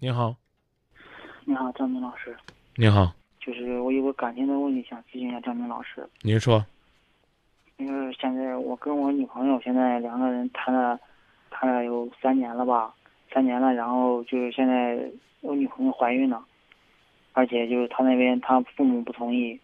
[0.00, 0.32] 你好，
[1.44, 2.36] 你好，张明老师。
[2.76, 6.08] 你好，就是我有个感情的问题想咨询一下张明老师。
[6.22, 6.64] 您说，
[7.78, 11.00] 因为现在我跟我女朋友现在两个人谈了，
[11.50, 12.94] 谈了有三年了吧，
[13.32, 16.44] 三年了，然后就是现在我女朋友怀孕了，
[17.32, 19.58] 而且就是她那边她父母不同意，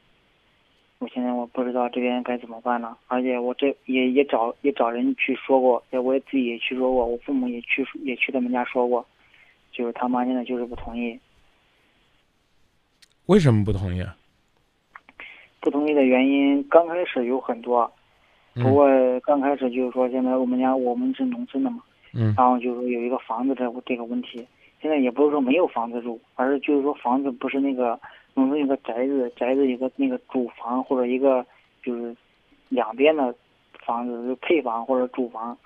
[0.99, 9.07] 我现在我不知道这边该怎么办了，而且我这也也找也找人去说过，也我也自己也去说过，我父母也去也去他们家说过，
[9.75, 11.19] 就是他妈现在就是不同意。
[13.27, 14.17] 为什么不同意啊？
[15.61, 17.91] 不同意的原因刚开始有很多，
[18.55, 18.87] 不过
[19.21, 21.83] 刚开始就是说现在我们家我们是农村的嘛，
[22.13, 24.47] 嗯然后就是有一个房子这这个问题，
[24.81, 27.99] 现在也不是说没有房子住，而是就是说房子不是那个
[28.35, 31.45] 农村有个宅子，宅子有个那个主房或者一个
[31.83, 32.15] 就是
[32.69, 33.35] 两边的
[33.87, 35.57] 房子就配房或者主房，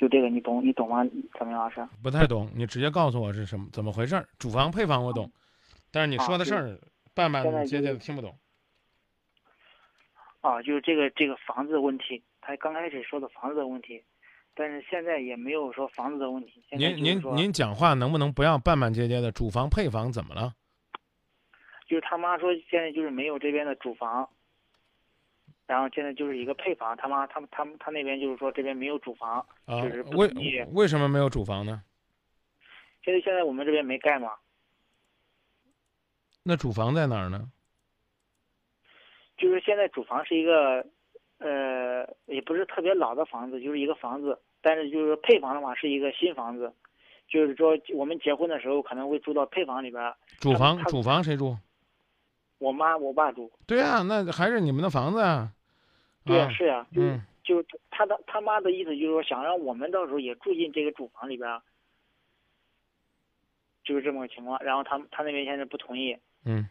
[0.00, 1.04] 就这个你懂你懂吗，
[1.34, 1.86] 张明老师？
[2.02, 4.26] 不太懂，你直接告诉我是什么怎么回事儿？
[4.38, 5.30] 主房配房我懂，
[5.92, 6.80] 但是你说的事儿
[7.14, 8.34] 半半现在就截截的听不懂。
[10.40, 14.02] 啊，就是这个这个房子的问题，他刚开始说的房子的问题，
[14.54, 16.64] 但是现在也没有说房子的问题。
[16.70, 19.30] 您您您讲话能不能不要半半截截的？
[19.30, 20.54] 主房配房怎么了？
[21.86, 24.26] 就是他妈说现在就是没有这边的主房，
[25.70, 26.96] 然后现在就是一个配房。
[26.96, 30.28] 他妈他们他们他那边就是说这边没有主房，啊就是，不为
[30.72, 31.80] 为什么没有主房呢？
[33.04, 34.32] 现在现在我们这边没盖嘛，
[36.42, 37.48] 那主房在哪儿呢？
[39.38, 40.84] 就是现在主房是一个，
[41.38, 46.74] 呃，也不是特别老的房子，就是一个房子，但是就是配房的话是一个新房子，
[47.28, 51.56] 就是说我们结婚的时候可能会住到配房里边主房主房谁住？
[52.58, 53.50] 我妈我爸住。
[53.68, 55.52] 对啊，那还是你们的房子啊。
[56.30, 57.22] 对呀、啊是呀、就是、嗯。
[57.42, 61.62] 就是他的他妈的意思就是说想让我们到时候也住进这个主房里边儿，
[63.82, 64.62] 就是这么个情况。
[64.62, 66.68] 然后他他那边现在不同意，嗯，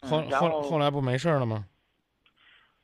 [0.00, 0.30] 嗯。
[0.30, 1.66] 后后后来不没事儿了吗？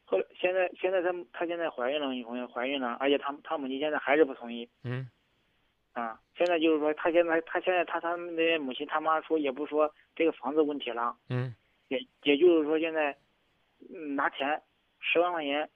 [0.04, 4.68] 后来现在现在他他现在怀孕了，女朋友怀孕了，而且他他母亲现在还是不同意。
[4.84, 5.10] 嗯。
[5.94, 6.20] 啊。
[6.36, 11.52] 现在就是说他现在他现在他他们那边母亲他妈说也不说这个房子问题了，嗯。
[11.88, 13.16] 也也就是说现在
[13.92, 14.62] 嗯拿钱
[15.02, 15.68] 十万块钱，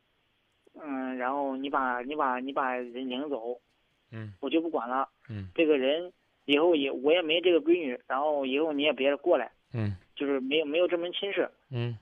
[0.75, 3.61] 嗯，然后你把你把你把人领走，
[4.11, 5.09] 嗯我就不管了。
[5.29, 6.13] 嗯这个人
[6.45, 11.51] 以后也我也没这个闺女，然后以后你也别过来，嗯就是没有没有这门亲事。
[11.71, 11.99] 嗯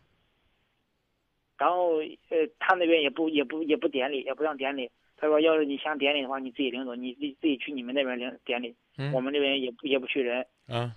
[1.56, 4.90] 然后呃，他那边也不也不也不典礼，也不让典礼。
[5.16, 10.46] 他说，要是你想典礼的话，你自己领走，你自己自己去你们那边领典礼，嗯，我们这边也不也不去人。
[10.66, 10.94] 啊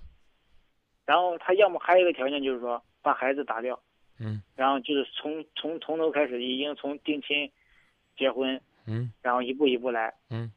[1.05, 3.79] 然后他要么还有一个条件就是说把孩子打掉，
[4.19, 7.51] 嗯然后就是从从从头开始，已经从定亲、
[8.17, 10.51] 结婚，嗯然后一步一步来，嗯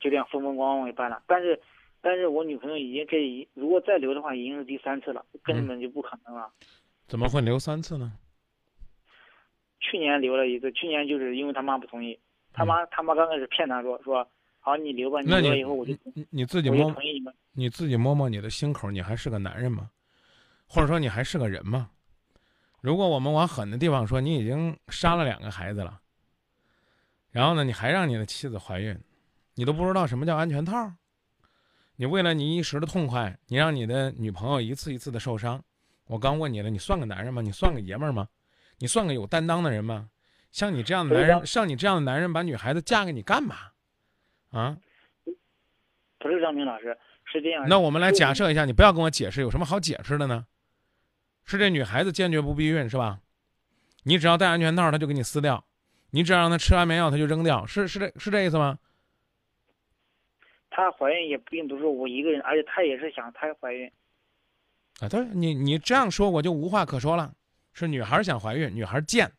[0.00, 1.22] 就这样风风光光给办了。
[1.26, 1.60] 但是
[2.00, 6.50] 但是我女朋友已经这一如果再留的话，已经是第三次了，根本就不可能了。
[7.06, 8.12] 怎么会留三次呢？
[9.80, 12.18] 去年留了一次，去年就是因为他妈不同意，
[12.52, 14.26] 他妈、他妈刚开始骗他说说
[14.58, 15.94] 好你留吧，留了以后我就
[16.30, 17.22] 你自己摸你。
[17.52, 19.90] 你自己摸摸你的心口，你还是个男人吗？
[20.66, 21.90] 或者说你还是个人吗？
[22.80, 26.00] 如果我们往狠的地方说，你已经杀了两个孩子了，
[27.30, 28.98] 然后呢，你还让你的妻子怀孕，
[29.54, 30.92] 你都不知道什么叫安全套。
[31.96, 35.62] 你为了你一时的痛快，你让你的女朋友一次一次的受伤。
[36.06, 37.42] 我刚问你了，你算个男人吗？
[37.42, 38.28] 你算个爷们儿吗？
[38.78, 40.10] 你算个有担当的人吗？
[40.52, 43.56] 像你这样的男人，像你这样的男人，把女孩子嫁给你干嘛？
[44.50, 44.76] 啊？
[46.18, 47.66] 不是张明老师，是这样。
[47.68, 50.46] 那我们来假设一下，你不要跟我解释，有什么好解释的呢？
[51.46, 53.20] 是这女孩子坚决不避孕是吧？
[54.02, 55.64] 你只要戴安全套，她就给你撕掉；
[56.10, 58.78] 你只要让她吃安眠药，她就扔掉，是是这是这意思吗？
[60.70, 63.90] 她怀孕也并不是我一个人，而且她也是想她怀孕。
[65.00, 67.32] 啊，对，你你这样说我就无话可说了。
[67.72, 69.30] 是女孩想怀孕，女孩贱，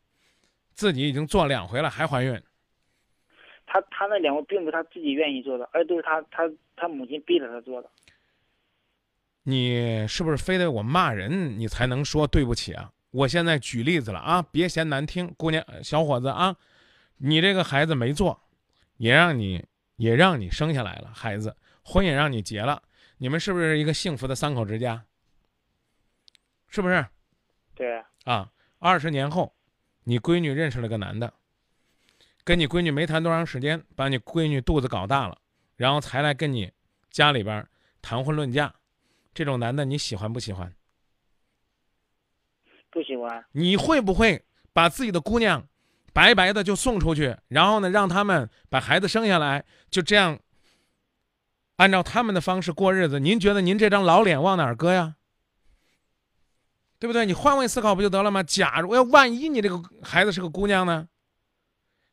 [0.74, 2.40] 自己已经做两回了还怀孕，
[3.66, 7.90] 她她那两个并不是她自己愿意做的，而都是她她她母亲逼着她做的。
[9.48, 12.92] 你是不是非得我骂人你才能说对不起啊？
[13.10, 16.54] 我现在举例子了啊，别嫌难听，姑娘小伙子啊，
[17.16, 18.38] 你这个孩子没做，
[18.98, 19.64] 也让你
[19.96, 22.82] 也让你生下来了孩子，婚也让你结了，
[23.16, 25.02] 你们是不是一个幸福的三口之家？
[26.68, 27.06] 是不是
[27.74, 28.52] 对，啊？
[28.78, 29.54] 二十年后，
[30.04, 31.32] 你闺女认识了个男的，
[32.44, 35.38] 跟你闺女没谈多长时间，把你闺女肚子搞大了，
[35.74, 36.70] 然后才来跟你
[37.10, 37.66] 家里边
[38.02, 38.74] 谈婚论嫁，
[39.38, 40.74] 这种男的你喜欢不喜欢？
[42.90, 43.44] 不喜欢。
[43.52, 45.64] 你会不会把自己的姑娘
[46.12, 50.40] 白白的就送出去，然后呢，让他们把孩子生下来，就这样
[51.76, 55.14] 按照他们的方式过日子，您觉得您这张老脸往哪儿搁呀？
[56.98, 57.24] 对不对？
[57.24, 58.42] 你换位思考不就得了吗？
[58.42, 61.06] 假如要万一你这个孩子是个姑娘呢？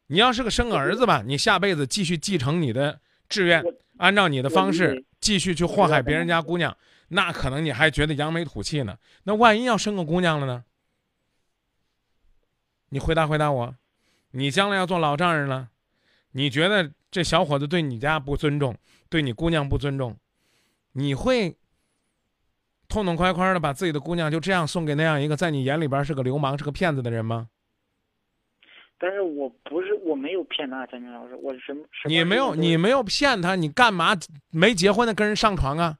[0.05, 3.63] 你要是个生个儿子吧，你下辈子继续继承你的志愿，
[3.97, 6.77] 按照你的方式继续去祸害别人家姑娘，
[7.15, 8.97] 那可能你还觉得扬眉吐气呢。
[9.23, 10.65] 那万一要生个姑娘了呢？
[12.89, 13.75] 你回答回答我，
[14.31, 15.69] 你将来要做老丈人了，
[16.31, 18.77] 你觉得这小伙子对你家不尊重，
[19.09, 20.17] 对你姑娘不尊重，
[20.91, 21.55] 你会
[22.87, 27.49] 痛痛快快的把自己的姑娘就这样送给那样一个在你眼里边是个流氓、是个骗子的人吗？
[28.97, 31.83] 但是我不是，我没有骗他，张军老师，我什么？
[32.05, 34.15] 你没有，你没有骗他，你干嘛
[34.51, 35.97] 没结婚的跟人上床啊？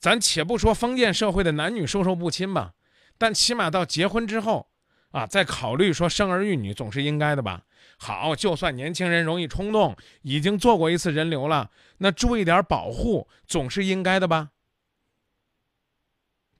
[0.00, 2.72] 咱且不说封建社会的男女授受不亲吧，
[3.18, 4.70] 但起码到结婚之后，
[5.10, 7.64] 啊，再考虑说生儿育女总是应该的吧？
[7.98, 14.52] 好，就算年轻人容易冲动，已经做过一次人流了，那注意点保护总是应该的吧？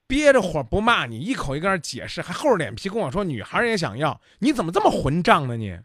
[0.07, 5.79] 憋着火不骂你，一口一个解释，还厚着脸皮跟我说女孩也想要，你怎么这么混账呢你？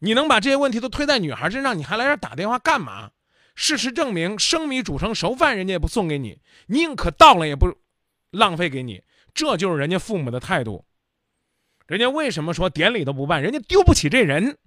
[0.00, 3.12] 你能把这些问题都推在女孩身上，你还来这打电话干嘛？
[3.56, 7.76] 事实证明，生米煮成熟饭，人家也不送给你，宁可倒了也不
[8.30, 9.02] 浪费给你，
[9.34, 10.84] 这就是人家父母的态度。
[11.86, 13.42] 人家为什么说典礼都不办？
[13.42, 14.58] 人家丢不起这人。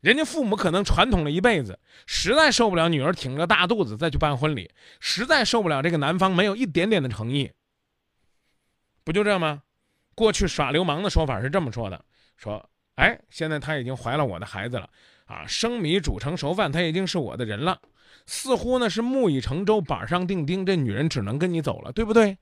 [0.00, 7.52] 人家父母可能传统了一辈子，实在受不了女儿挺着大肚子再去办婚礼，实在受不了这个男方没有一点点的诚意，
[9.04, 9.62] 不就这吗？
[10.14, 12.04] 过去耍流氓的说法是这么说的：
[12.36, 14.90] 说，哎，现在她已经怀了我的孩子了，
[15.32, 17.80] 啊，生米煮成熟饭，她已经是我的人了，
[18.26, 22.36] 似乎呢是木已成舟，板上钉钉，这女人只能跟你走了，对不对？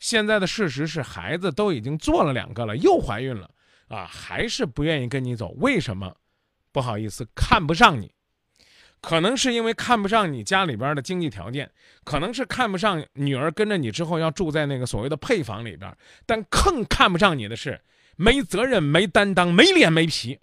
[0.00, 3.48] 现在的事实是，孩子都已经做了两个了，又怀孕了，
[3.86, 6.12] 啊，还是不愿意跟你走，为什么？
[6.72, 8.12] 不好意思，看不上你，
[9.00, 11.70] 可能是因为看不上你家里边的经济条件，
[12.02, 15.96] 可能是看不上女儿跟着你之后要住在那个所谓的配房里边，
[16.26, 17.80] 但更看不上你的是
[18.16, 20.40] 没责任、没担当、没脸没皮。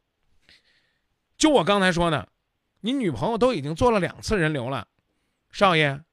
[1.42, 2.30] 就我刚才说的，
[2.82, 4.88] 你女朋友都已经做了两次人流了，
[5.50, 6.04] 少爷，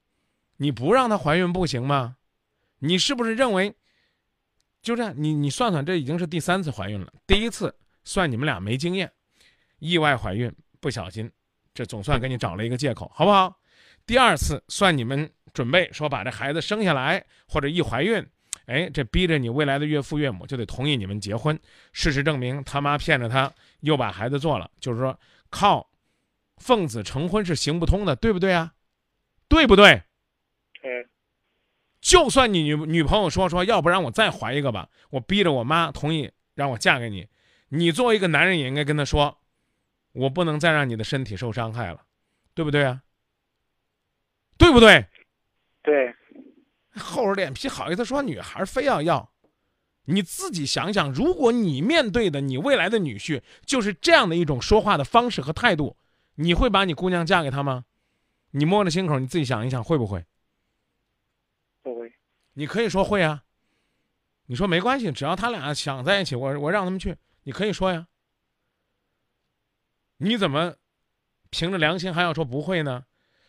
[0.57, 2.15] 你不让她怀孕不行吗？
[2.79, 3.75] 你是不是认为
[4.81, 5.13] 就这样？
[5.15, 9.11] 你你算算，这已经是第三次怀孕了，第一次算你们俩没经验。
[9.77, 11.31] 意外怀孕，不小心，
[11.75, 13.55] 这总算给你找了一个借口，好不好？
[14.07, 18.27] 第二次算你们准备说把这孩子生下来，或者一怀孕，
[18.69, 21.59] 哎，这逼着你未来的岳父岳母就得同意你们结婚。
[21.91, 25.19] 事实证明，他妈骗着他，又把孩子做了，就是说
[25.49, 25.89] 靠
[26.57, 28.73] 奉子成婚是行不通的，对不对啊？
[29.47, 30.03] 对不对？
[30.81, 31.07] 对。
[31.99, 37.27] 就算你女女朋友说说，要不然我再怀一个吧，我逼着我妈同意让我嫁给你，
[37.69, 39.37] 你作为一个男人也应该跟她说。
[40.11, 42.01] 我不能再让你的身体受伤害了，
[42.55, 43.03] 对不对啊？
[44.57, 45.05] 对不对？
[45.83, 46.15] 对。
[46.99, 49.31] 厚着脸皮好意思说女孩非要要，
[50.03, 55.95] 你自己想想，如果你面对的你未来的女婿就是这样的一种说话的方式和态度，
[56.35, 57.85] 你会把你姑娘嫁给他吗？
[58.51, 60.25] 你摸着心口，你自己想一想，会不会？
[61.81, 62.13] 不会。
[62.53, 63.43] 你可以说会啊。
[64.47, 68.07] 你说没关系，只要他俩想在一起，我我让他们去，你可以说呀。
[70.17, 70.75] 你怎么
[71.51, 73.05] 凭着良心还要说不会呢？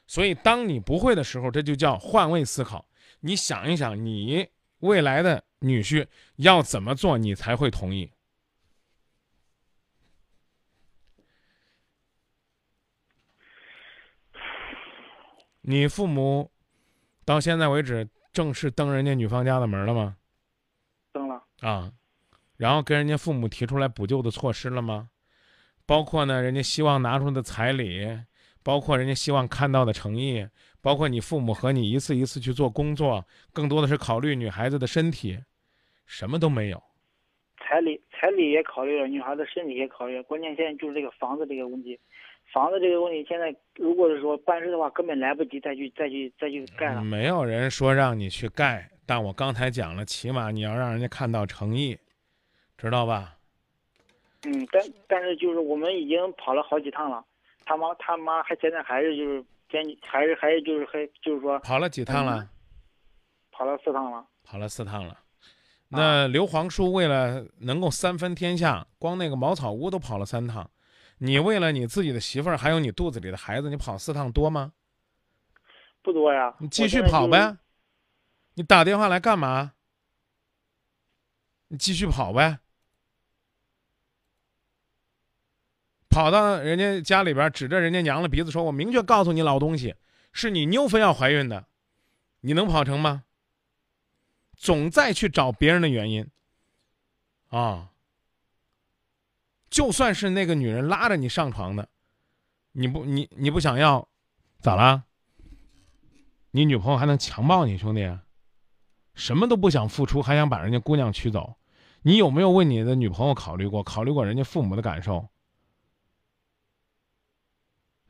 [0.06, 2.84] 所以，当你不会的时候，这就叫换位思考。
[3.20, 4.48] 你想一想，你
[4.80, 8.12] 未来的女婿要怎么做，你才会同意？
[15.62, 16.50] 你父母
[17.24, 20.16] 到现在为止正式登人家女方家的门了吗？
[21.12, 21.92] 登了啊，
[22.56, 25.10] 然后跟人家父母提出来补救的措施了吗？
[25.84, 28.22] 包括呢，人家希望拿出的彩礼，
[28.62, 30.46] 包括人家希望看到的诚意，
[30.80, 35.38] 包括你父母和你一次一次去做工作，更多的是考虑女孩子的身体，
[36.06, 36.82] 什么都没有。
[37.58, 41.98] 彩礼彩礼也考虑了，女孩子身体也考虑了，关键现在就是这个房子这个问题，
[42.52, 47.02] 房子这个问题现在如果是说办事的话，根本来不及再去再去再去盖了。
[47.02, 51.96] 没有人说让你去盖，但我刚才讲了，起码你要让人家看到诚意，
[52.76, 53.36] 知道吧？
[54.42, 57.24] 嗯，但但是就是我们已经跑了好几趟了，
[57.70, 62.50] 他妈他妈还现在还是就是坚还是还是就是还就是说跑了几趟了，
[63.52, 65.16] 跑了四趟了，跑了四趟了。
[65.90, 70.68] 那刘皇叔为了能够三分天下，光那个茅草屋都跑了三趟，
[71.18, 74.72] 你为了你自己的媳妇儿还有你肚子里的孩子，你跑四趟多吗？
[76.02, 76.52] 不多呀。
[76.58, 77.56] 你继续跑呗，
[78.54, 79.74] 你打电话来干嘛？
[81.68, 82.58] 你继续跑呗。
[86.10, 89.94] 跑到人家家里边，指着人家娘的鼻子说：“我明确告诉你，老东西，
[90.32, 91.66] 是你妞非要怀孕的，
[92.40, 93.22] 你能跑成吗？”
[94.54, 96.28] 总在去找别人的原因，
[97.48, 97.92] 啊，
[99.70, 101.88] 就算是那个女人拉着你上床的，
[102.72, 104.06] 你不你你不想要，
[104.60, 105.04] 咋啦？
[106.50, 108.18] 你女朋友还能强暴你兄弟？
[109.14, 111.56] 什么都不想付出，还想把人家姑娘娶走？
[112.02, 113.82] 你有没有为你的女朋友考虑过？
[113.82, 115.29] 考虑过人家父母的感受？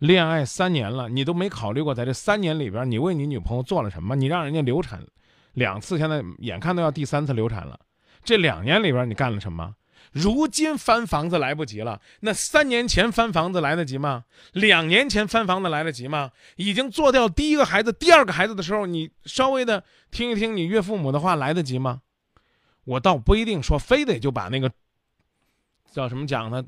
[0.01, 4.17] 恋爱三年了，你都没考虑过，在这三年里边，你为你女朋友做了什么？
[4.17, 5.07] 你让人家流产？
[5.53, 7.79] 两次，现在眼看都要第三次流产了。
[8.25, 9.75] 这两年里边你干了什么？
[10.13, 14.25] 如今翻房子来不及了，那三年前翻房子来得及吗？
[14.53, 16.33] 两年前翻房子来得及吗？
[16.57, 22.01] 已经做掉第一个孩子、第二个孩子的时候，你稍微的听一听你岳父母的话来得及吗？
[22.85, 24.73] 我倒不一定说非得就把那个
[25.93, 26.65] 叫什么讲呢？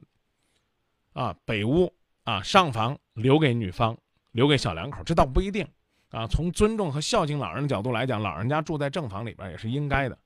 [1.15, 1.93] 啊，北屋
[2.25, 3.99] 啊上房留给女方，
[4.33, 5.67] 留给小两口，这倒不一定。
[6.11, 10.19] 啊，从尊重和孝敬老人的角度来讲，老人家住在正房里边也是应该的。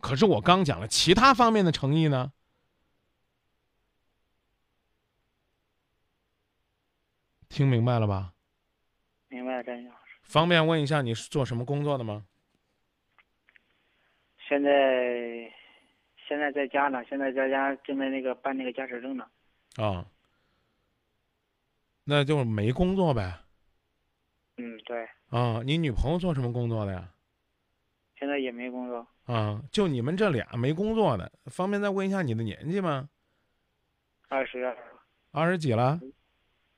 [0.00, 2.32] 可是我刚讲了其他方面的诚意呢，
[7.48, 8.32] 听明白了吧？
[9.28, 9.96] 明白了，张老师。
[10.22, 12.24] 方便问一下你是做什么工作的吗？
[14.48, 15.52] 现在
[16.28, 19.26] 现在在家呢，现在在家正在那个办那个驾驶证呢。
[19.76, 20.06] 啊，
[22.08, 23.40] 那就是没工作呗。
[24.58, 25.08] 嗯，对。
[25.28, 27.12] 啊，你女朋友做什么工作的呀？
[28.16, 29.04] 现在也没工作。
[29.24, 33.08] 啊，就你们这俩没工作的，方便再问一下你的年纪吗？
[34.28, 34.74] 二十。
[35.32, 36.00] 二十几了？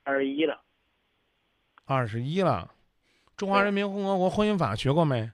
[0.02, 0.64] 二十一了。
[1.84, 2.74] 二十一了，
[3.36, 5.30] 中华人民共和国婚姻法学过没？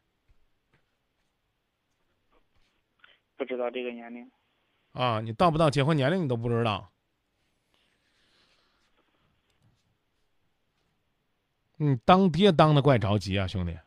[3.36, 4.28] 不知道这个年龄。
[4.92, 6.90] 啊，你到不到结婚年龄你都不知道？
[11.76, 13.78] 你当爹当的怪着急啊，兄弟！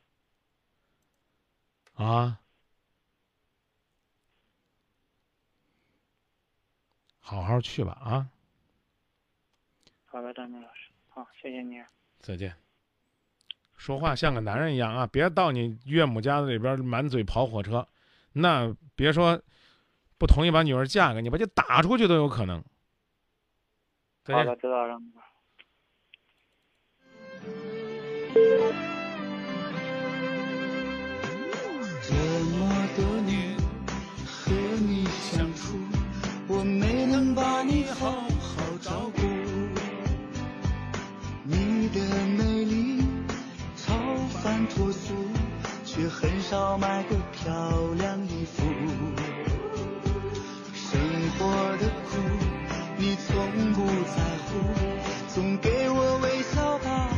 [1.94, 2.40] 啊，
[7.20, 8.30] 好好去吧啊！
[10.06, 11.82] 好的，张明老师，好，谢谢你。
[12.20, 12.56] 再见。
[13.76, 17.88] 说话像个男人一样啊，别到你岳母家里边满嘴跑火车，
[18.34, 19.42] 那别说
[20.18, 22.64] 不同意把女儿嫁给你，把你打出去都有可能。
[24.24, 25.00] 好的，知道了。
[32.04, 33.56] 这么多年
[34.26, 35.78] 和你相处，
[36.48, 39.22] 我没能把你好好照顾。
[41.44, 42.00] 你的
[42.38, 43.04] 美丽
[43.76, 43.94] 超
[44.42, 45.14] 凡脱俗，
[45.86, 47.52] 却很少买个漂
[47.98, 48.64] 亮衣服。
[50.74, 51.00] 生
[51.38, 51.46] 活
[51.78, 52.18] 的苦
[52.98, 54.52] 你从不在乎，
[55.34, 57.17] 总给我微笑吧。